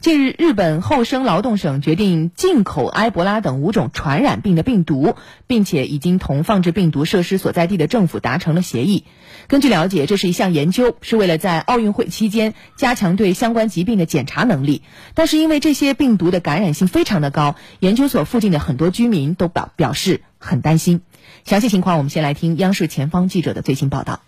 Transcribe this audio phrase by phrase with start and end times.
[0.00, 5.14] 近日，日本厚生劳动省决定进口埃博拉等五种传染病的病毒，
[5.46, 9.04] 并且已经同放置病毒设施所在地的政府达成了协议。
[9.46, 14.80] 根据了解，这是一项研究，是为了在奥运会期间加强对相关疾病的检查能力。
[15.12, 21.02] 但是因为这些病毒的感染性非常的高，研究所附近的很多居民都表表示很担心。
[21.44, 24.20] 详细情况，我们先来听央视前方记者的最新报道。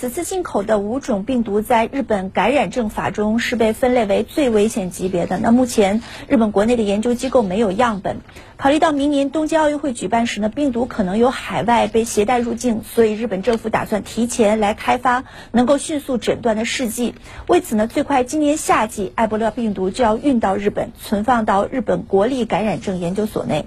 [0.00, 5.38] 此次进口的五种病毒在日本感染症法中是被分类为最危险级别的。
[5.38, 8.18] 那目前日本国内的研究机构没有样本。
[8.58, 17.16] 考虑到明年东京奥运会举办时呢，病毒可能由海外被携带入境，所以日本政府打算提前来开发能够迅速诊断的试剂。
[17.48, 23.66] 为此呢，最快今年夏季，埃博拉病毒就要运到日本，存放到日本国立感染症研究所内。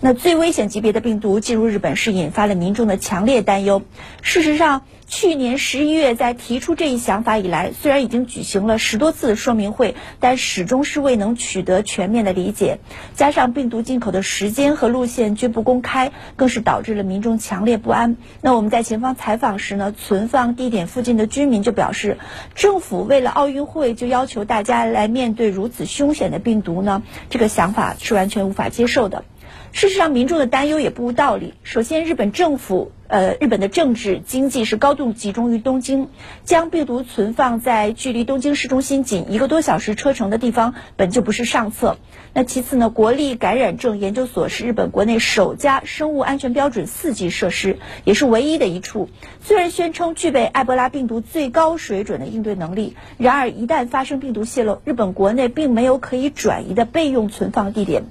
[0.00, 3.82] 那最危险级别的病毒进入日本，是引发了民众的强烈担忧。
[4.22, 12.78] 事实上，去年十一月在提出这一想法以来，虽然已经举行了十多次说明会，但始终是未能取得全面的理解。
[13.14, 18.16] 加上病毒进口的时间和路线均不公开，更是导致了民众强烈不安。
[18.40, 22.16] 那我们在前方采访时呢，存放地点附近的居民就表示，
[22.54, 29.24] 政府为了奥运会就要求大家来面对如此凶险的病毒呢，这个想法是完全无法接受的。
[29.72, 31.54] 事实上，民众的担忧也不无道理。
[31.62, 36.08] 首先，日本政府，呃，日本的政治经济是高度集中于东京，
[36.44, 41.98] 将病毒存放在距离东京市中心仅一个多小时车程的地方，本就不是上策。
[42.34, 49.08] 那其次呢，国立感染症研究所是日本国内首家生物安全标准四级设施，也是唯一的一处。
[49.40, 58.02] 虽然宣称具备埃博拉病毒最高水准的应对能力，然而一旦发生病毒泄露，日本国内并没有可以转移的备用存放地点。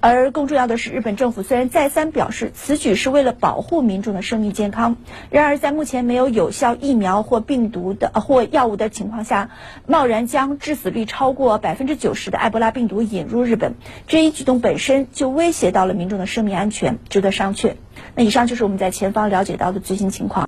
[0.00, 4.96] 而更重要的是，日本政府虽然再三表示此举是为了保护民众的生命健康，
[5.28, 9.50] 然而在目前没有有效疫苗或病毒的或药物的情况下，
[9.86, 13.74] 贸然将致死率超过百分之九十的埃博拉病毒引入日本，
[14.06, 17.74] 这一举动本身就威胁到了民众的生命安全，值得商榷。
[18.14, 20.30] 那以上就是我们在前方了解到的最新情况。